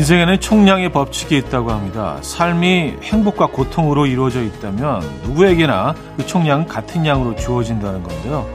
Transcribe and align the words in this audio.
인생에는 0.00 0.40
총량의 0.40 0.92
법칙이 0.92 1.36
있다고 1.36 1.70
합니다. 1.70 2.16
삶이 2.22 3.00
행복과 3.02 3.48
고통으로 3.48 4.06
이루어져 4.06 4.42
있다면 4.42 5.02
누구에게나 5.24 5.94
그 6.16 6.24
총량은 6.24 6.66
같은 6.68 7.04
양으로 7.04 7.36
주어진다는 7.36 8.02
건데요. 8.02 8.48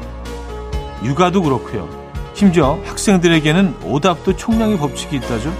육아도 1.03 1.43
그렇고요. 1.43 1.87
심지어 2.33 2.79
학생들에게는 2.83 3.75
오답도 3.83 4.35
총량의 4.35 4.79
법칙이 4.79 5.17
있다죠. 5.17 5.53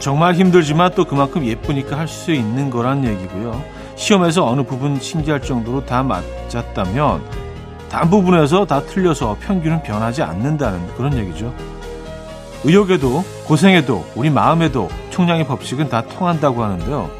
정말 0.00 0.34
힘들지만 0.34 0.92
또 0.94 1.04
그만큼 1.04 1.44
예쁘니까 1.44 1.96
할 1.98 2.08
수 2.08 2.32
있는 2.32 2.70
거란 2.70 3.04
얘기고요. 3.04 3.62
시험에서 3.96 4.46
어느 4.46 4.62
부분 4.62 4.98
신기할 4.98 5.42
정도로 5.42 5.84
다 5.84 6.02
맞았다면 6.02 7.22
다음 7.90 8.10
부분에서 8.10 8.66
다 8.66 8.82
틀려서 8.82 9.36
평균은 9.40 9.82
변하지 9.82 10.22
않는다는 10.22 10.94
그런 10.96 11.16
얘기죠. 11.16 11.54
의욕에도 12.64 13.24
고생에도 13.46 14.04
우리 14.14 14.30
마음에도 14.30 14.88
총량의 15.10 15.46
법칙은 15.46 15.88
다 15.88 16.02
통한다고 16.02 16.62
하는데요. 16.62 17.10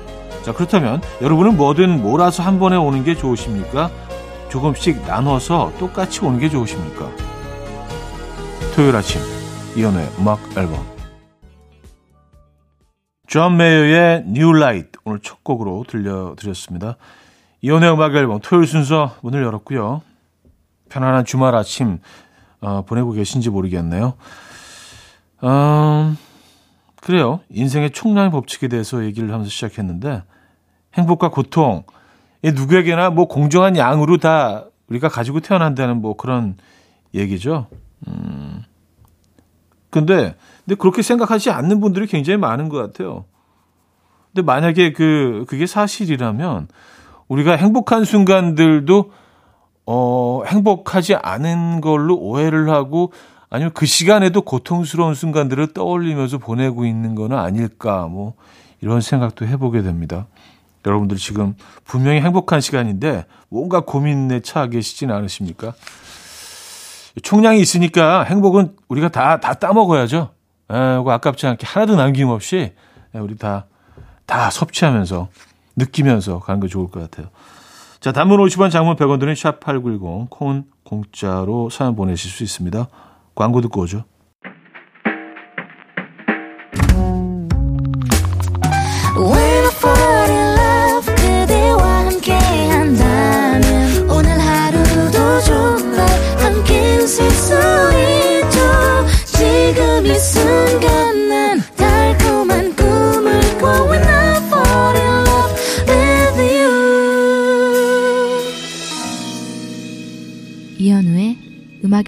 자 0.42 0.52
그렇다면 0.52 1.02
여러분은 1.20 1.56
뭐든 1.56 2.02
몰아서 2.02 2.42
한 2.42 2.58
번에 2.58 2.76
오는 2.76 3.04
게 3.04 3.14
좋으십니까? 3.14 3.90
조금씩 4.48 5.06
나눠서 5.06 5.72
똑같이 5.78 6.24
오는 6.24 6.38
게 6.38 6.48
좋으십니까? 6.48 7.08
토요일 8.74 8.96
아침 8.96 9.20
이현우의 9.76 10.08
음악 10.18 10.40
앨범 10.56 10.99
존 13.30 13.58
메이어의 13.58 14.24
New 14.26 14.56
Light 14.56 14.90
오늘 15.04 15.20
첫 15.20 15.44
곡으로 15.44 15.84
들려드렸습니다. 15.86 16.96
이현우의 17.62 17.92
음악 17.92 18.16
앨범 18.16 18.40
토요일 18.40 18.66
순서 18.66 19.14
문을 19.20 19.44
열었고요. 19.44 20.02
편안한 20.88 21.24
주말 21.24 21.54
아침 21.54 22.00
어, 22.60 22.82
보내고 22.84 23.12
계신지 23.12 23.48
모르겠네요. 23.48 24.14
음, 25.44 26.18
그래요. 27.00 27.38
인생의 27.50 27.92
총량의 27.92 28.32
법칙에 28.32 28.66
대해서 28.66 29.04
얘기를 29.04 29.30
하면서 29.30 29.48
시작했는데 29.48 30.24
행복과 30.94 31.30
고통 31.30 31.84
누구에게나 32.42 33.10
뭐 33.10 33.28
공정한 33.28 33.76
양으로 33.76 34.16
다 34.16 34.64
우리가 34.88 35.08
가지고 35.08 35.38
태어난다는 35.38 36.02
뭐 36.02 36.16
그런 36.16 36.56
얘기죠. 37.14 37.68
음. 38.08 38.64
근데 39.90 40.34
근데 40.64 40.76
그렇게 40.78 41.02
생각하지 41.02 41.50
않는 41.50 41.80
분들이 41.80 42.06
굉장히 42.06 42.38
많은 42.38 42.68
것 42.68 42.78
같아요. 42.78 43.24
근데 44.32 44.44
만약에 44.44 44.92
그 44.92 45.44
그게 45.48 45.66
사실이라면 45.66 46.68
우리가 47.28 47.52
행복한 47.52 48.04
순간들도 48.04 49.12
어 49.86 50.42
행복하지 50.46 51.16
않은 51.16 51.80
걸로 51.80 52.16
오해를 52.16 52.70
하고 52.70 53.12
아니면 53.50 53.72
그 53.74 53.86
시간에도 53.86 54.42
고통스러운 54.42 55.14
순간들을 55.14 55.72
떠올리면서 55.72 56.38
보내고 56.38 56.86
있는 56.86 57.16
거는 57.16 57.36
아닐까 57.36 58.06
뭐 58.06 58.34
이런 58.80 59.00
생각도 59.00 59.46
해보게 59.46 59.82
됩니다. 59.82 60.26
여러분들 60.86 61.16
지금 61.16 61.54
분명히 61.84 62.20
행복한 62.20 62.60
시간인데 62.60 63.26
뭔가 63.48 63.80
고민에 63.80 64.40
처해 64.40 64.68
계시진 64.68 65.10
않으십니까? 65.10 65.74
총량이 67.22 67.60
있으니까 67.60 68.22
행복은 68.24 68.76
우리가 68.88 69.08
다, 69.08 69.40
다 69.40 69.54
따먹어야죠. 69.54 70.30
에, 70.70 70.74
아깝지 70.74 71.46
않게 71.46 71.66
하나도 71.66 71.96
남김없이 71.96 72.72
우리 73.14 73.36
다, 73.36 73.66
다 74.26 74.50
섭취하면서 74.50 75.28
느끼면서 75.76 76.40
가는 76.40 76.60
거 76.60 76.68
좋을 76.68 76.88
것 76.90 77.00
같아요. 77.00 77.28
자, 78.00 78.12
단문 78.12 78.38
50원, 78.40 78.70
장문 78.70 78.96
100원 78.96 79.20
드는 79.20 79.34
샵8910, 79.34 80.30
콩은 80.30 80.64
공짜로 80.84 81.68
사연 81.68 81.94
보내실 81.96 82.30
수 82.30 82.42
있습니다. 82.42 82.86
광고 83.34 83.60
듣고 83.60 83.82
오죠. 83.82 84.04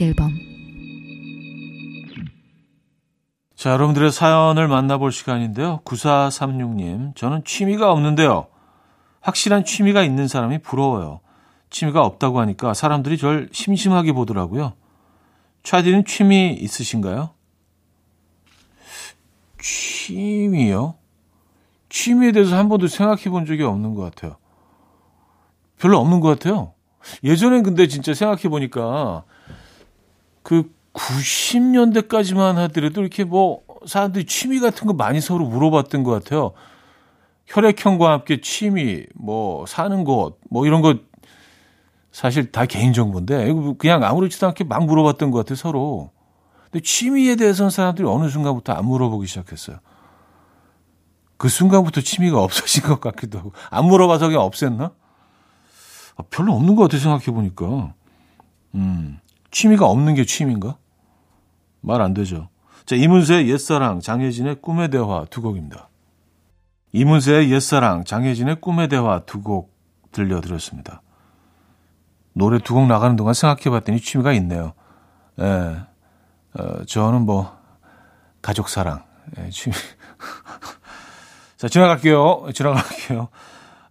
음악 0.03 0.09
앨범 0.09 0.39
자, 3.55 3.71
여러분들의 3.71 4.11
사연을 4.11 4.67
만나볼 4.67 5.13
시간인데요. 5.13 5.83
9436님, 5.85 7.15
저는 7.15 7.45
취미가 7.45 7.93
없는데요. 7.93 8.49
확실한 9.21 9.65
취미가 9.65 10.03
있는 10.03 10.27
사람이 10.27 10.59
부러워요. 10.59 11.21
취미가 11.71 12.05
없다고 12.05 12.41
하니까 12.41 12.75
사람들이 12.75 13.17
절 13.19 13.49
심심하게 13.53 14.13
보더라고요. 14.13 14.73
차디는 15.63 16.07
취미 16.07 16.53
있으신가요? 16.55 17.31
취미요? 19.61 20.97
취미에 21.89 22.33
대해서 22.33 22.57
한 22.57 22.69
번도 22.69 22.89
생각해 22.89 23.31
본 23.31 23.47
적이 23.47 23.63
없는 23.63 23.95
것 23.95 24.03
같아요. 24.03 24.39
별로 25.79 26.01
없는 26.01 26.19
것 26.19 26.29
같아요. 26.29 26.75
예전엔 27.23 27.63
근데 27.63 27.87
진짜 27.87 28.13
생각해 28.13 28.49
보니까 28.49 29.25
그 30.43 30.73
90년대까지만 30.95 32.55
하더라도 32.55 33.01
이렇게 33.01 33.25
뭐 33.25 33.63
사람들이 33.87 34.27
취미 34.27 34.61
같은 34.61 34.87
거 34.87 34.93
많이 34.93 35.21
서로 35.21 35.47
물어봤던 35.47 36.03
것 36.03 36.11
같아요. 36.11 36.53
혈액형과 37.47 38.11
함께 38.11 38.41
취미, 38.41 39.05
뭐 39.15 39.67
사는 39.67 40.05
곳, 40.05 40.39
뭐 40.51 40.67
이런 40.67 40.81
거 40.83 40.95
사실 42.11 42.53
다 42.53 42.67
개인정보인데 42.67 43.53
그냥 43.79 44.05
아무렇지도 44.05 44.47
않게 44.49 44.65
막 44.65 44.85
물어봤던 44.85 45.31
것 45.31 45.39
같아요 45.39 45.57
서로. 45.57 46.11
근데 46.71 46.83
취미에 46.83 47.37
대해서는 47.37 47.71
사람들이 47.71 48.07
어느 48.07 48.29
순간부터 48.29 48.73
안 48.73 48.87
물어보기 48.87 49.27
시작했어요. 49.27 49.79
그 51.37 51.49
순간부터 51.49 52.03
취미가 52.03 52.41
없어진 52.43 52.83
것 52.85 53.01
같기도 53.01 53.39
하고 53.39 53.53
안 53.71 53.87
물어봐서 53.87 54.29
그냥 54.29 54.43
없앴나? 54.49 54.93
아, 56.17 56.23
별로 56.31 56.55
없는 56.55 56.77
것 56.77 56.83
같아 56.83 56.99
생각해 56.99 57.25
보니까. 57.27 57.95
음. 58.75 59.19
취미가 59.53 59.87
없는 59.87 60.15
게 60.15 60.25
취미인가? 60.25 60.77
말 61.81 62.01
안 62.01 62.15
되죠. 62.15 62.49
자, 62.87 62.97
이문세의 62.97 63.49
옛사랑, 63.49 64.01
장혜진의 64.01 64.57
꿈의 64.63 64.91
대화 64.91 65.25
두 65.31 65.41
곡입니다. 65.43 65.89
이문세의 66.93 67.51
옛사랑, 67.53 68.05
장혜진의 68.05 68.61
꿈의 68.61 68.89
대화 68.89 69.21
두 69.25 69.43
곡 69.43 69.73
들려드렸습니다. 70.13 71.03
노래 72.35 72.59
두 72.59 72.75
곡 72.75 72.87
나가는 72.87 73.15
동안 73.17 73.35
생각해 73.35 73.71
봤더니 73.71 74.01
취미가 74.01 74.33
있네요. 74.35 74.73
예. 75.41 75.45
어, 76.55 76.85
저는 76.87 77.23
뭐, 77.23 77.57
가족 78.43 78.69
사랑, 78.69 79.05
예, 79.39 79.49
취미. 79.51 79.75
자, 81.57 81.69
지나갈게요. 81.69 82.49
지나갈게요. 82.53 83.29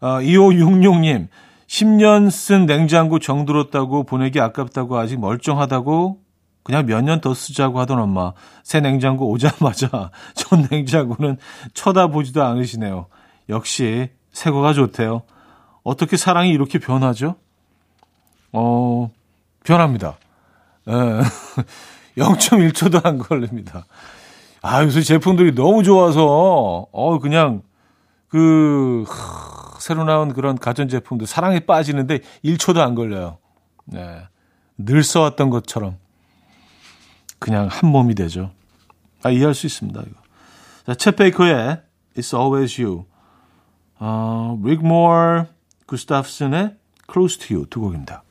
어, 0.02 0.08
2566님, 0.20 1.28
10년 1.72 2.30
쓴 2.30 2.66
냉장고 2.66 3.18
정들었다고 3.18 4.04
보내기 4.04 4.42
아깝다고 4.42 4.98
아직 4.98 5.18
멀쩡하다고 5.22 6.20
그냥 6.64 6.86
몇 6.86 7.02
년 7.02 7.22
더 7.22 7.34
쓰자고 7.34 7.80
하던 7.80 7.98
엄마. 7.98 8.34
새 8.62 8.82
냉장고 8.82 9.30
오자마자 9.32 10.12
전 10.36 10.68
냉장고는 10.70 11.38
쳐다보지도 11.74 12.44
않으시네요. 12.44 13.06
역시 13.48 14.10
새 14.34 14.52
거가 14.52 14.74
좋대요. 14.74 15.22
어떻게 15.84 16.18
사랑이 16.18 16.50
이렇게 16.50 16.78
변하죠? 16.78 17.36
어, 18.52 19.10
변합니다. 19.64 20.18
예. 20.90 20.92
0.1초도 22.22 23.06
안 23.06 23.18
걸립니다. 23.18 23.86
아, 24.62 24.84
요새 24.84 25.02
제품들이 25.02 25.56
너무 25.56 25.82
좋아서, 25.84 26.86
어, 26.92 27.20
그냥, 27.20 27.62
그, 28.28 29.06
새로 29.82 30.04
나온 30.04 30.34
그런 30.34 30.58
가전제품도 30.58 31.26
사랑에 31.26 31.60
빠지는데 31.62 32.20
1초도 32.46 32.80
안 32.80 32.96
걸려요. 32.96 33.40
네. 33.86 34.24
늘 34.78 35.04
써왔던 35.04 35.50
것처럼 35.50 35.98
그냥 37.40 37.68
한 37.70 37.90
몸이 37.90 38.16
되죠. 38.16 38.52
아, 39.24 39.30
이해할 39.30 39.54
수 39.54 39.66
있습니다, 39.66 40.00
이거. 40.00 40.22
자, 40.86 40.94
챗 40.94 41.18
베이커의 41.18 41.82
It's 42.18 42.38
Always 42.38 42.82
You. 42.82 43.06
어, 44.00 44.60
릭 44.64 44.86
모어 44.86 45.46
구스타프슨의 45.88 46.76
Close 47.12 47.40
to 47.40 47.56
You 47.56 47.70
두 47.70 47.82
곡입니다. 47.82 48.24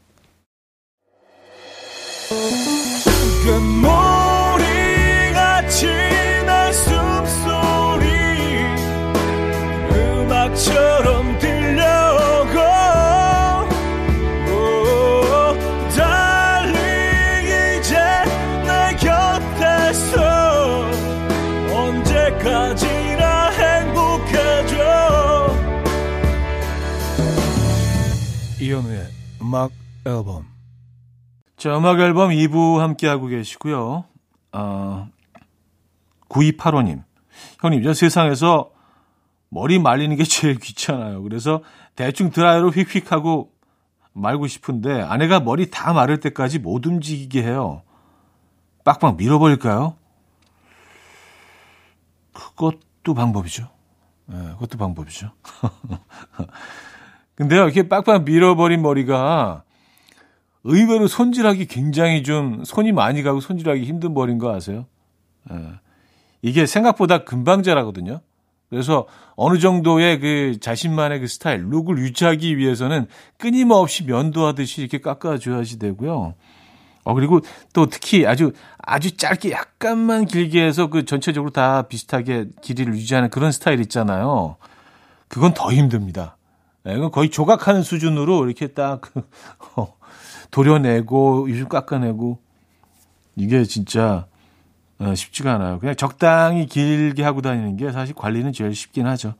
이현우의 28.70 29.08
음악 29.42 29.72
앨범. 30.06 30.46
자, 31.56 31.76
음악 31.76 31.98
앨범 31.98 32.30
2부 32.30 32.78
함께하고 32.78 33.26
계시고요. 33.26 34.04
어, 34.52 35.08
9285님. 36.28 37.02
형님, 37.60 37.82
저 37.82 37.92
세상에서 37.92 38.70
머리 39.48 39.80
말리는 39.80 40.14
게 40.14 40.22
제일 40.22 40.60
귀찮아요. 40.60 41.20
그래서 41.24 41.64
대충 41.96 42.30
드라이로 42.30 42.70
휙휙 42.70 43.10
하고 43.10 43.52
말고 44.12 44.46
싶은데 44.46 45.02
아내가 45.02 45.40
머리 45.40 45.68
다 45.68 45.92
마를 45.92 46.20
때까지 46.20 46.60
못 46.60 46.86
움직이게 46.86 47.42
해요. 47.42 47.82
빡빡 48.84 49.16
밀어버릴까요? 49.16 49.96
그것도 52.32 53.14
방법이죠. 53.14 53.68
네, 54.26 54.36
그것도 54.52 54.78
방법이죠. 54.78 55.32
근데요, 57.40 57.64
이렇게 57.64 57.88
빡빡 57.88 58.24
밀어버린 58.24 58.82
머리가 58.82 59.62
의외로 60.62 61.06
손질하기 61.06 61.68
굉장히 61.68 62.22
좀 62.22 62.64
손이 62.66 62.92
많이 62.92 63.22
가고 63.22 63.40
손질하기 63.40 63.82
힘든 63.82 64.12
머리인 64.12 64.36
거 64.36 64.54
아세요? 64.54 64.84
네. 65.50 65.56
이게 66.42 66.66
생각보다 66.66 67.24
금방 67.24 67.62
자라거든요. 67.62 68.20
그래서 68.68 69.06
어느 69.36 69.58
정도의 69.58 70.20
그 70.20 70.60
자신만의 70.60 71.20
그 71.20 71.28
스타일, 71.28 71.62
look을 71.70 71.96
유지하기 72.00 72.58
위해서는 72.58 73.06
끊임없이 73.38 74.04
면도하듯이 74.04 74.82
이렇게 74.82 75.00
깎아줘야지 75.00 75.78
되고요. 75.78 76.34
어, 77.04 77.14
그리고 77.14 77.40
또 77.72 77.86
특히 77.86 78.26
아주, 78.26 78.52
아주 78.82 79.16
짧게 79.16 79.50
약간만 79.52 80.26
길게 80.26 80.62
해서 80.62 80.88
그 80.88 81.06
전체적으로 81.06 81.52
다 81.52 81.88
비슷하게 81.88 82.48
길이를 82.60 82.92
유지하는 82.92 83.30
그런 83.30 83.50
스타일 83.50 83.80
있잖아요. 83.80 84.56
그건 85.26 85.54
더 85.54 85.72
힘듭니다. 85.72 86.36
네, 86.82 86.94
이건 86.94 87.10
거의 87.10 87.30
조각하는 87.30 87.82
수준으로 87.82 88.46
이렇게 88.46 88.68
딱, 88.68 89.12
어, 89.76 89.94
도려내고, 90.50 91.50
요즘 91.50 91.68
깎아내고. 91.68 92.38
이게 93.36 93.64
진짜, 93.64 94.26
어, 94.98 95.14
쉽지가 95.14 95.54
않아요. 95.54 95.78
그냥 95.78 95.94
적당히 95.96 96.66
길게 96.66 97.22
하고 97.22 97.42
다니는 97.42 97.76
게 97.76 97.92
사실 97.92 98.14
관리는 98.14 98.52
제일 98.52 98.74
쉽긴 98.74 99.06
하죠. 99.06 99.34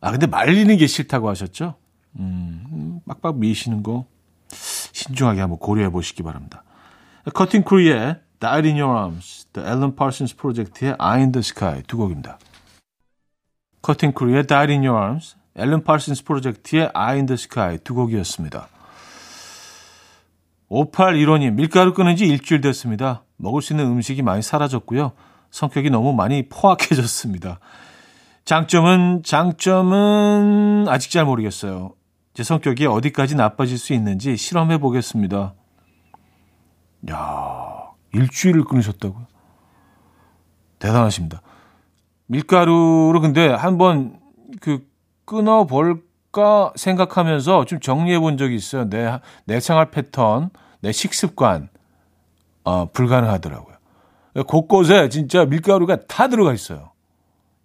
아, 0.00 0.10
근데 0.10 0.26
말리는 0.26 0.76
게 0.76 0.86
싫다고 0.86 1.28
하셨죠? 1.28 1.74
음, 2.18 3.00
빡빡 3.06 3.38
미시는 3.38 3.82
거 3.82 4.06
신중하게 4.92 5.40
한번 5.40 5.58
고려해 5.58 5.90
보시기 5.90 6.22
바랍니다. 6.22 6.64
커팅 7.34 7.62
크루의 7.62 8.20
Died 8.40 8.68
in 8.68 8.80
Your 8.80 8.98
Arms, 8.98 9.46
The 9.52 9.66
Alan 9.66 9.94
Parsons 9.94 10.34
Project의 10.34 10.96
Eye 10.98 11.20
in 11.20 11.32
the 11.32 11.40
Sky 11.40 11.82
두 11.86 11.96
곡입니다. 11.96 12.38
커팅 13.80 14.12
크루의 14.12 14.46
Died 14.46 14.72
in 14.72 14.84
Your 14.84 15.00
Arms, 15.00 15.36
앨런 15.56 15.84
파슨스 15.84 16.24
프로젝트의 16.24 16.90
in 16.94 17.26
the 17.26 17.34
Sky 17.34 17.78
두 17.78 17.94
곡이었습니다. 17.94 18.68
5815님, 20.70 21.52
밀가루 21.52 21.92
끊은 21.92 22.16
지 22.16 22.26
일주일 22.26 22.62
됐습니다. 22.62 23.24
먹을 23.36 23.60
수 23.60 23.74
있는 23.74 23.86
음식이 23.86 24.22
많이 24.22 24.40
사라졌고요. 24.40 25.12
성격이 25.50 25.90
너무 25.90 26.14
많이 26.14 26.48
포악해졌습니다. 26.48 27.60
장점은, 28.44 29.22
장점은 29.22 30.86
아직 30.88 31.10
잘 31.10 31.26
모르겠어요. 31.26 31.92
제 32.34 32.42
성격이 32.42 32.86
어디까지 32.86 33.34
나빠질 33.36 33.76
수 33.76 33.92
있는지 33.92 34.36
실험해 34.36 34.78
보겠습니다. 34.78 35.54
야 37.10 37.90
일주일을 38.14 38.64
끊으셨다고요? 38.64 39.26
대단하십니다. 40.78 41.42
밀가루를 42.26 43.20
근데 43.20 43.48
한번 43.48 44.18
그 44.60 44.90
끊어볼까 45.24 46.72
생각하면서 46.76 47.64
좀 47.66 47.80
정리해 47.80 48.18
본 48.18 48.36
적이 48.36 48.56
있어요. 48.56 48.88
내, 48.88 49.18
내 49.44 49.60
생활 49.60 49.90
패턴, 49.90 50.50
내 50.80 50.92
식습관, 50.92 51.68
어, 52.64 52.90
불가능하더라고요. 52.92 53.76
곳곳에 54.46 55.08
진짜 55.08 55.44
밀가루가 55.44 56.06
다 56.06 56.28
들어가 56.28 56.52
있어요. 56.52 56.92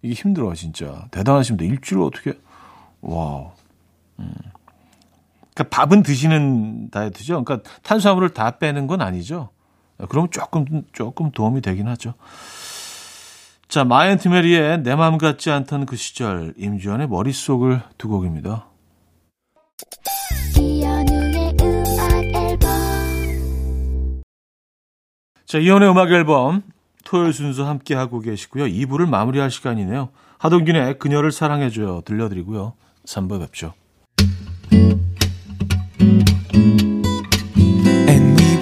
이게 0.02 0.14
힘들어, 0.14 0.54
진짜. 0.54 1.06
대단하십니다. 1.10 1.64
일주일 1.64 2.02
어떻게, 2.02 2.38
와우. 3.00 3.52
음. 4.18 4.34
그러니까 5.54 5.76
밥은 5.76 6.02
드시는 6.02 6.90
다이어트죠. 6.90 7.42
그러니까 7.42 7.68
탄수화물을 7.82 8.30
다 8.30 8.58
빼는 8.58 8.86
건 8.86 9.00
아니죠. 9.02 9.48
그럼 10.08 10.28
조금, 10.30 10.64
조금 10.92 11.32
도움이 11.32 11.60
되긴 11.60 11.88
하죠. 11.88 12.14
자, 13.68 13.84
My 13.84 14.16
Aunt 14.16 14.28
Mary의 14.28 14.82
내 14.82 14.94
마음 14.94 15.18
같지 15.18 15.50
않던 15.50 15.84
그 15.84 15.94
시절, 15.94 16.54
임주환의 16.56 17.06
머릿속을 17.08 17.82
두 17.98 18.08
곡입니다. 18.08 18.66
자, 25.44 25.58
이현우의 25.58 25.90
음악 25.90 26.10
앨범 26.10 26.62
토요일 27.04 27.34
순서 27.34 27.66
함께 27.66 27.94
하고 27.94 28.20
계시고요. 28.20 28.64
2부를 28.64 29.06
마무리할 29.06 29.50
시간이네요. 29.50 30.08
하동균의 30.38 30.98
그녀를 30.98 31.30
사랑해줘요. 31.30 32.00
들려드리고요. 32.06 32.72
3부 33.04 33.38
뵙죠. 33.40 33.74
And 34.70 35.07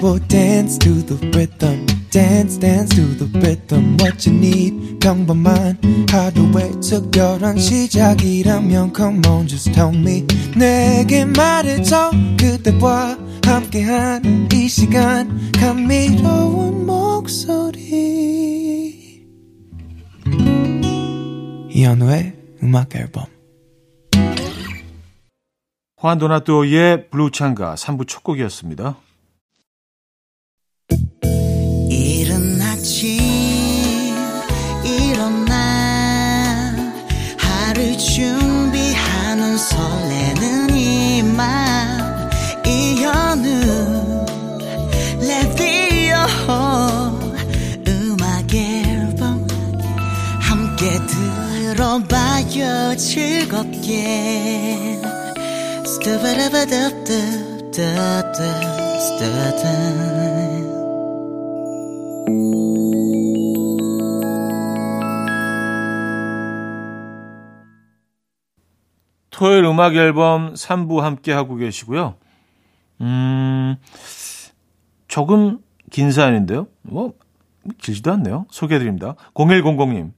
will 0.07 0.19
dance 0.29 0.77
to 0.77 1.03
the 1.03 1.15
rhythm. 1.35 1.85
dance 2.11 2.57
dance 2.57 2.95
to 2.95 3.03
the 3.17 3.27
rhythm 3.39 3.97
what 3.99 4.25
you 4.25 4.33
need 4.33 4.99
평범한 4.99 5.77
하루의 6.09 6.79
특별한 6.79 7.57
시작이라면 7.57 8.93
come 8.95 9.21
on 9.27 9.45
just 9.47 9.73
tell 9.73 9.93
me 9.93 10.25
내게 10.55 11.25
말해줘 11.25 12.11
그대와 12.39 13.17
함께한 13.43 14.47
이 14.53 14.69
시간 14.69 15.51
감미로운 15.51 16.85
목소리 16.85 18.07
이현우의 21.69 22.33
음악 22.63 22.95
앨범 22.95 23.25
호안 26.01 26.17
도나토의 26.17 27.09
블루창가 27.09 27.75
3부 27.75 28.07
첫 28.07 28.23
곡이었습니다. 28.23 29.06
들어봐요 52.05 52.95
즐겁게 52.95 54.99
토요일 69.31 69.65
음악 69.65 69.95
앨범 69.95 70.53
3부 70.53 70.99
함께 70.99 71.31
하고 71.31 71.55
계시고요. 71.55 72.15
음, 73.01 73.75
조금 75.07 75.59
긴 75.91 76.11
사연인데요. 76.11 76.67
뭐, 76.81 77.13
길지도 77.77 78.11
않네요. 78.13 78.47
소개해드립니다. 78.49 79.15
0100님. 79.35 80.16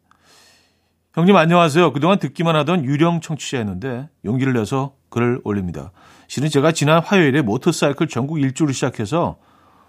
형님 1.19 1.35
안녕하세요. 1.35 1.91
그동안 1.91 2.17
듣기만 2.17 2.55
하던 2.55 2.85
유령 2.85 3.19
청취자였는데 3.19 4.07
용기를 4.23 4.53
내서 4.53 4.93
글을 5.09 5.41
올립니다. 5.43 5.91
실은 6.29 6.47
제가 6.47 6.71
지난 6.71 7.03
화요일에 7.03 7.41
모터사이클 7.41 8.07
전국 8.07 8.39
일주를 8.39 8.73
시작해서 8.73 9.35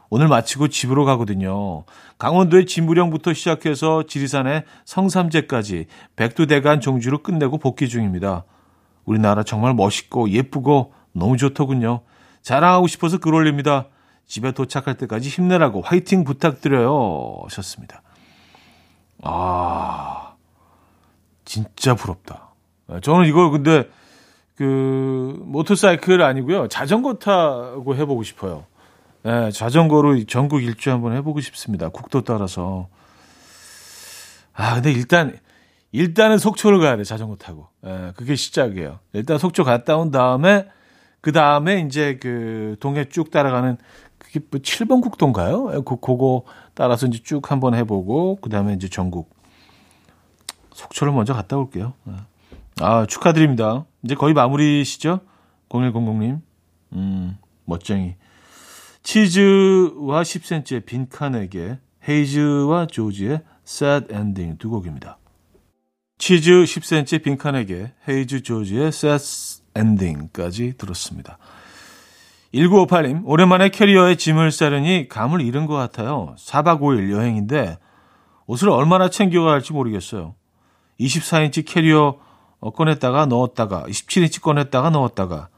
오늘 0.08 0.26
마치고 0.26 0.66
집으로 0.66 1.04
가거든요. 1.04 1.84
강원도의 2.18 2.66
진무령부터 2.66 3.32
시작해서 3.32 4.02
지리산의 4.08 4.64
성삼재까지 4.84 5.86
백두대간 6.16 6.80
종주로 6.80 7.18
끝내고 7.18 7.58
복귀 7.58 7.88
중입니다. 7.88 8.42
우리나라 9.04 9.44
정말 9.44 9.72
멋있고 9.74 10.30
예쁘고 10.30 10.94
너무 11.12 11.36
좋더군요. 11.36 12.00
자랑하고 12.42 12.88
싶어서 12.88 13.18
글 13.18 13.34
올립니다. 13.34 13.86
집에 14.26 14.50
도착할 14.50 14.96
때까지 14.96 15.28
힘내라고 15.28 15.80
화이팅 15.80 16.24
부탁드려요. 16.24 17.42
하셨습니다. 17.44 18.02
아, 19.22 20.29
진짜 21.50 21.96
부럽다. 21.96 22.54
아, 22.86 23.00
저는 23.00 23.26
이걸 23.26 23.50
근데 23.50 23.88
그 24.54 25.42
모터사이클 25.46 26.22
아니고요. 26.22 26.68
자전거 26.68 27.14
타고 27.14 27.96
해보고 27.96 28.22
싶어요. 28.22 28.66
네, 29.24 29.50
자전거로 29.50 30.26
전국 30.26 30.62
일주 30.62 30.92
한번 30.92 31.12
해보고 31.16 31.40
싶습니다. 31.40 31.88
국도 31.88 32.20
따라서. 32.20 32.88
아, 34.52 34.74
근데 34.74 34.92
일단, 34.92 35.36
일단은 35.90 36.38
속초를 36.38 36.78
가야 36.78 36.96
돼, 36.96 37.02
자전거 37.02 37.34
타고. 37.34 37.66
예, 37.84 38.12
그게 38.14 38.36
시작이에요. 38.36 39.00
일단 39.12 39.38
속초 39.38 39.64
갔다 39.64 39.96
온 39.96 40.12
다음에 40.12 40.68
그 41.20 41.32
다음에 41.32 41.80
이제 41.80 42.20
그 42.22 42.76
동해 42.78 43.06
쭉 43.08 43.32
따라가는 43.32 43.76
그게 44.18 44.38
뭐 44.48 44.60
7번 44.60 45.02
국도인가요? 45.02 45.82
그, 45.84 45.96
그거 45.96 46.44
따라서 46.74 47.06
이제 47.06 47.18
쭉 47.24 47.50
한번 47.50 47.74
해보고, 47.74 48.38
그 48.40 48.50
다음에 48.50 48.74
이제 48.74 48.88
전국. 48.88 49.39
속초를 50.80 51.12
먼저 51.12 51.34
갔다 51.34 51.56
올게요. 51.56 51.92
네. 52.04 52.14
아, 52.80 53.04
축하드립니다. 53.06 53.84
이제 54.02 54.14
거의 54.14 54.32
마무리시죠? 54.34 55.20
0100님. 55.68 56.40
음, 56.94 57.38
멋쟁이. 57.64 58.14
치즈와 59.02 60.22
10cm의 60.22 60.84
빈칸에게 60.86 61.78
헤이즈와 62.08 62.86
조지의 62.86 63.42
Sad 63.66 64.12
Ending 64.12 64.58
두 64.58 64.70
곡입니다. 64.70 65.18
치즈 66.18 66.50
10cm 66.50 67.22
빈칸에게 67.22 67.92
헤이즈 68.08 68.42
조지의 68.42 68.88
Sad 68.88 69.62
Ending까지 69.76 70.74
들었습니다. 70.76 71.38
1958님, 72.54 73.22
오랜만에 73.24 73.68
캐리어에 73.68 74.16
짐을 74.16 74.50
싸르니 74.50 75.08
감을 75.08 75.40
잃은 75.40 75.66
것 75.66 75.74
같아요. 75.74 76.34
4박 76.36 76.80
5일 76.80 77.12
여행인데 77.12 77.78
옷을 78.46 78.70
얼마나 78.70 79.08
챙겨가야 79.08 79.52
할지 79.52 79.72
모르겠어요. 79.72 80.34
24인치 81.00 81.66
캐리어 81.66 82.18
꺼냈다가 82.60 83.26
넣었다가 83.26 83.84
27인치 83.84 84.40
꺼냈다가 84.40 84.90
넣었다가 84.90 85.48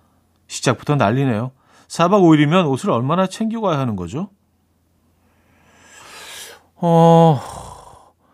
시작부터 0.46 0.96
난리네요. 0.96 1.50
4박 1.88 2.22
5일이면 2.22 2.70
옷을 2.70 2.90
얼마나 2.90 3.26
챙겨가야 3.26 3.78
하는 3.78 3.96
거죠? 3.96 4.30
어, 6.76 7.40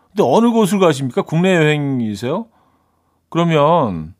근데 0.09 0.23
어느 0.23 0.49
곳을 0.49 0.79
가십니까? 0.79 1.21
국내 1.21 1.55
여행이세요? 1.55 2.47
그러면 3.29 4.15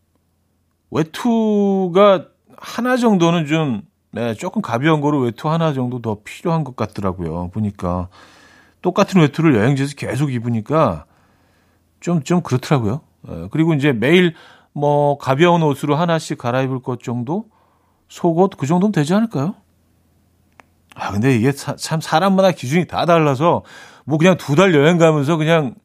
외투가 0.91 2.25
하나 2.58 2.98
정도는 2.98 3.46
좀, 3.46 3.81
네, 4.12 4.34
조금 4.34 4.62
가벼운 4.62 5.01
거로 5.01 5.19
외투 5.19 5.50
하나 5.50 5.74
정도 5.74 6.01
더 6.01 6.17
필요한 6.24 6.63
것 6.63 6.75
같더라고요. 6.75 7.50
보니까. 7.51 8.10
똑같은 8.81 9.22
외투를 9.22 9.55
여행지에서 9.55 9.96
계속 9.96 10.31
입으니까 10.31 11.05
좀, 12.00 12.24
좀 12.24 12.41
그렇더라고요. 12.41 13.01
네, 13.27 13.48
그리고 13.51 13.74
이제 13.74 13.91
매일 13.91 14.34
뭐 14.74 15.18
가벼운 15.18 15.62
옷으로 15.63 15.96
하나씩 15.96 16.38
갈아입을 16.38 16.82
것 16.82 17.01
정도? 17.03 17.46
속옷 18.08 18.58
그 18.58 18.65
정도면 18.65 18.91
되지 18.91 19.13
않을까요? 19.13 19.56
아, 20.96 21.12
근데 21.12 21.36
이게 21.36 21.51
사, 21.51 21.75
참 21.75 22.01
사람마다 22.01 22.51
기준이 22.51 22.86
다 22.88 23.06
달라서 23.06 23.63
뭐 24.06 24.18
그냥 24.18 24.38
두 24.38 24.56
달 24.56 24.74
여행 24.74 24.98
가면서 24.98 25.38
그냥 25.38 25.75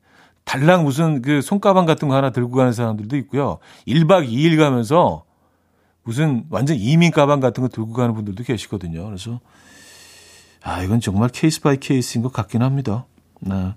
달랑 0.45 0.85
무슨 0.85 1.23
그 1.23 1.41
손가방 1.41 1.87
같은 1.87 2.09
거 2.09 2.15
하나 2.17 2.31
들고 2.31 2.53
가는 2.57 2.73
사람들도 2.73 3.17
있고요. 3.19 3.59
1박 3.87 4.29
2일 4.29 4.59
가면서 4.59 5.25
무슨 6.03 6.45
완전 6.51 6.77
이민 6.77 7.11
가방 7.13 7.41
같은 7.41 7.63
거 7.63 7.69
들고 7.69 7.93
가는 7.93 8.15
분들도 8.15 8.45
계시거든요. 8.45 9.05
그래서 9.07 9.41
아, 10.63 10.83
이건 10.83 11.01
정말 11.01 11.29
case 11.31 11.61
by 11.61 11.79
case인 11.79 12.23
것 12.23 12.33
같긴 12.33 12.63
합니다. 12.63 13.07
네. 13.41 13.75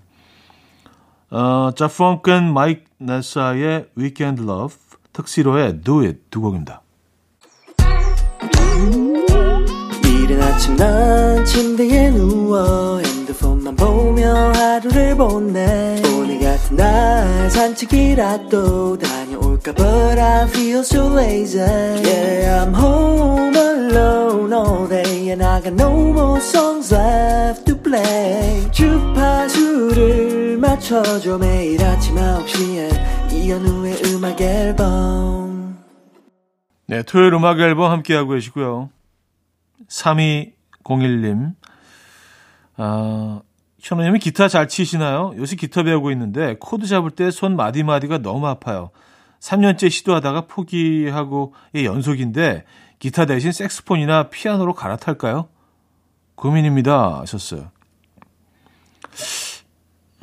어, 1.30 1.70
자펑큰 1.76 2.52
마이크 2.52 2.84
네사의 2.98 3.88
Weekend 3.96 4.42
Love, 4.42 4.76
특시로의 5.12 5.82
Do 5.82 6.00
It 6.00 6.18
두 6.30 6.40
곡입니다. 6.40 6.82
이른 10.04 10.42
아침 10.42 10.76
난 10.76 11.44
침대에 11.44 12.10
누워 12.10 12.98
핸드폰만 12.98 13.76
보며 13.76 14.52
하루를 14.52 15.16
보내 15.16 16.00
오늘 16.16 16.40
같은 16.40 16.76
날 16.76 17.50
산책이라도 17.50 18.98
다 18.98 19.17
녀올까 19.58 19.74
But 19.74 20.18
I 20.18 20.46
feel 20.48 20.80
so 20.80 21.08
lazy. 21.14 21.58
Yeah 21.58 22.64
I'm 22.64 22.74
home 22.74 23.54
alone 23.56 24.52
all 24.52 24.88
day 24.88 25.30
And 25.30 25.42
I 25.44 25.60
got 25.60 25.74
no 25.74 25.90
more 26.12 26.40
songs 26.40 26.92
left 26.94 27.64
to 27.66 27.76
play. 27.76 28.70
주파수를 28.70 30.58
맞춰줘 30.58 31.38
매일 31.38 31.82
아침 31.84 32.16
9시에 32.16 33.32
이현우의 33.32 34.02
음악 34.06 34.40
앨범. 34.40 35.78
네 36.86 37.02
토요일 37.02 37.34
음악 37.34 37.58
앨범 37.60 37.90
함께하고 37.90 38.30
계시고요. 38.30 38.90
3201님, 39.88 41.54
아, 42.76 43.40
현우님이 43.78 44.18
기타 44.18 44.48
잘 44.48 44.68
치시나요? 44.68 45.32
요새 45.36 45.54
기타 45.56 45.82
배우고 45.82 46.10
있는데 46.12 46.56
코드 46.58 46.86
잡을 46.86 47.10
때 47.10 47.30
손 47.30 47.56
마디마디가 47.56 48.18
너무 48.18 48.46
아파요. 48.48 48.90
3년째 49.40 49.90
시도하다가 49.90 50.42
포기하고 50.42 51.54
의 51.74 51.84
연속인데 51.84 52.64
기타 52.98 53.26
대신 53.26 53.52
색스폰이나 53.52 54.28
피아노로 54.30 54.74
갈아탈까요? 54.74 55.48
고민입니다. 56.34 57.20
하셨어요. 57.20 57.70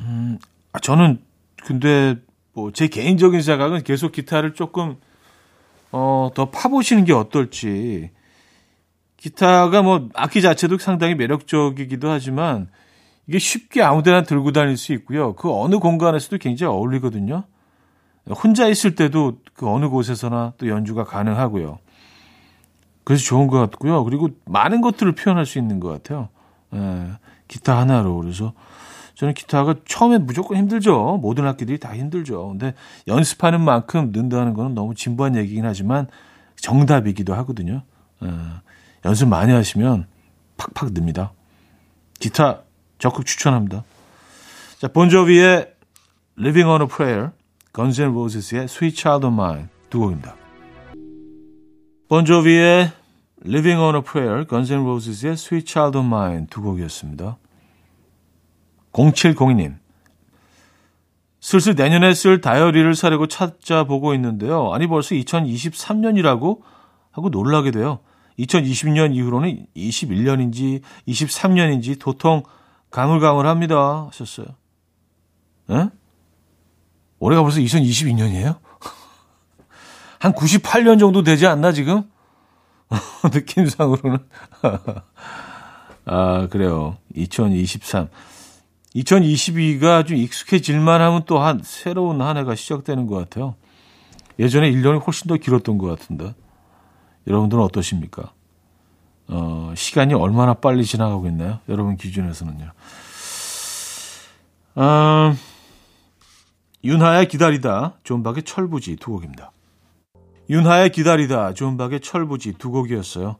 음, 0.00 0.38
아, 0.72 0.78
저는 0.78 1.20
근데 1.64 2.16
뭐 2.52 2.70
제 2.72 2.88
개인적인 2.88 3.42
생각은 3.42 3.82
계속 3.82 4.12
기타를 4.12 4.54
조금 4.54 4.96
어, 5.92 6.30
더 6.34 6.50
파보시는 6.50 7.04
게 7.04 7.12
어떨지. 7.12 8.10
기타가 9.16 9.82
뭐 9.82 10.08
악기 10.14 10.42
자체도 10.42 10.78
상당히 10.78 11.14
매력적이기도 11.14 12.10
하지만 12.10 12.68
이게 13.26 13.38
쉽게 13.38 13.82
아무데나 13.82 14.22
들고 14.22 14.52
다닐 14.52 14.76
수 14.76 14.92
있고요. 14.94 15.34
그 15.34 15.52
어느 15.52 15.78
공간에서도 15.78 16.38
굉장히 16.38 16.72
어울리거든요. 16.72 17.44
혼자 18.30 18.66
있을 18.68 18.94
때도 18.94 19.38
그 19.54 19.68
어느 19.68 19.88
곳에서나 19.88 20.54
또 20.58 20.68
연주가 20.68 21.04
가능하고요. 21.04 21.78
그래서 23.04 23.24
좋은 23.24 23.46
것 23.46 23.58
같고요. 23.58 24.02
그리고 24.04 24.30
많은 24.46 24.80
것들을 24.80 25.12
표현할 25.12 25.46
수 25.46 25.58
있는 25.58 25.78
것 25.78 25.88
같아요. 25.88 26.28
예, 26.74 27.12
기타 27.46 27.78
하나로. 27.78 28.16
그래서 28.16 28.52
저는 29.14 29.32
기타가 29.32 29.76
처음에 29.86 30.18
무조건 30.18 30.58
힘들죠. 30.58 31.18
모든 31.22 31.46
악기들이 31.46 31.78
다 31.78 31.96
힘들죠. 31.96 32.48
근데 32.48 32.74
연습하는 33.06 33.60
만큼 33.60 34.10
는다는 34.12 34.54
거는 34.54 34.74
너무 34.74 34.94
진부한 34.94 35.36
얘기긴 35.36 35.64
하지만 35.64 36.08
정답이기도 36.56 37.32
하거든요. 37.34 37.82
예, 38.24 38.28
연습 39.04 39.28
많이 39.28 39.52
하시면 39.52 40.06
팍팍 40.56 40.92
늡니다. 40.92 41.32
기타 42.18 42.62
적극 42.98 43.24
추천합니다. 43.24 43.84
자, 44.78 44.88
본조비의 44.88 45.72
Living 46.38 46.68
on 46.68 46.82
a 46.82 46.88
Prayer, 46.88 47.30
Guns 47.76 48.00
N' 48.00 48.12
Roses의 48.12 48.64
Sweet 48.64 48.96
Child 48.96 49.26
of 49.26 49.34
Mine 49.34 49.66
두 49.90 50.00
곡입니다. 50.00 50.34
본조비의 52.08 52.90
Living 53.44 53.78
on 53.78 53.96
a 53.96 54.00
Prayer, 54.00 54.46
Guns 54.46 54.72
N' 54.72 54.80
Roses의 54.80 55.34
Sweet 55.34 55.70
Child 55.70 55.98
of 55.98 56.06
Mine 56.06 56.46
두 56.48 56.62
곡이었습니다. 56.62 57.36
0702님. 58.94 59.76
슬슬 61.40 61.74
내년에 61.74 62.14
쓸 62.14 62.40
다이어리를 62.40 62.94
사려고 62.94 63.26
찾아보고 63.26 64.14
있는데요. 64.14 64.72
아니 64.72 64.86
벌써 64.86 65.14
2023년이라고 65.14 66.62
하고 67.10 67.28
놀라게 67.28 67.72
돼요. 67.72 67.98
2020년 68.38 69.14
이후로는 69.14 69.66
21년인지 69.76 70.80
23년인지 71.06 72.00
도통 72.00 72.42
가물가물합니다. 72.90 74.06
하셨어요. 74.06 74.46
에? 75.70 75.90
올해가 77.18 77.42
벌써 77.42 77.58
2022년이에요? 77.60 78.58
한 80.20 80.32
98년 80.32 80.98
정도 80.98 81.22
되지 81.22 81.46
않나 81.46 81.72
지금? 81.72 82.04
느낌상으로는 83.32 84.18
아 86.06 86.46
그래요. 86.48 86.96
2023 87.14 88.08
2022가 88.94 90.06
좀 90.06 90.16
익숙해질만 90.16 91.00
하면 91.00 91.24
또 91.26 91.40
한 91.40 91.60
새로운 91.64 92.22
한 92.22 92.36
해가 92.36 92.54
시작되는 92.54 93.06
것 93.06 93.16
같아요. 93.16 93.56
예전에 94.38 94.70
1년이 94.70 95.04
훨씬 95.04 95.28
더 95.28 95.36
길었던 95.36 95.78
것 95.78 95.86
같은데. 95.86 96.34
여러분들은 97.26 97.62
어떠십니까? 97.64 98.32
어, 99.28 99.72
시간이 99.76 100.14
얼마나 100.14 100.54
빨리 100.54 100.84
지나가고 100.84 101.26
있나요? 101.26 101.58
여러분 101.68 101.96
기준에서는요. 101.96 102.70
어, 104.76 105.34
윤하의 106.86 107.26
기다리다, 107.26 107.94
존박의 108.04 108.44
철부지 108.44 108.94
두 108.94 109.10
곡입니다. 109.10 109.50
윤하의 110.48 110.92
기다리다, 110.92 111.52
존박의 111.52 111.98
철부지 111.98 112.52
두 112.58 112.70
곡이었어요. 112.70 113.38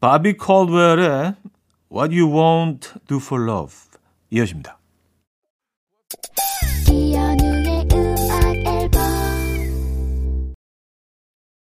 바비 0.00 0.36
콜웰의 0.36 1.34
What 1.90 2.20
You 2.20 2.30
Won't 2.30 3.06
Do 3.06 3.16
For 3.16 3.42
Love 3.42 3.74
이어집니다. 4.30 4.76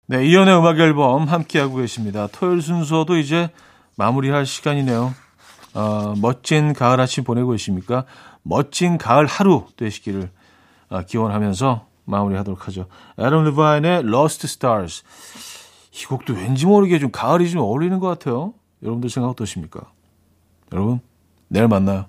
네, 0.09 0.27
이연의 0.27 0.59
음악 0.59 0.81
앨범 0.81 1.29
함께하고 1.29 1.77
계십니다. 1.77 2.27
토요일 2.33 2.63
순서도 2.63 3.17
이제 3.17 3.49
마무리할 3.97 4.45
시간이네요. 4.45 5.15
어, 5.75 6.15
멋진 6.21 6.73
가을 6.73 7.01
아침 7.01 7.23
보내고 7.23 7.53
계십니까? 7.53 8.07
멋진 8.43 8.99
가을 8.99 9.27
하루 9.27 9.67
되시기를 9.77 10.23
어, 10.23 10.40
기원하면서 11.07 11.87
마무리하도록 12.05 12.67
하죠. 12.67 12.87
애덤 13.19 13.45
리바인의 13.45 14.01
Lost 14.01 14.47
Stars. 14.47 15.03
이 15.93 16.05
곡도 16.05 16.35
왠지 16.35 16.67
모르게 16.67 16.99
좀 16.99 17.11
가을이 17.11 17.51
좀 17.51 17.61
어울리는 17.61 17.99
것 17.99 18.09
같아요. 18.09 18.55
여러분들 18.83 19.11
생각 19.11 19.29
어떠십니까? 19.31 19.81
여러분, 20.73 21.01
내일 21.49 21.69
만나요. 21.69 22.07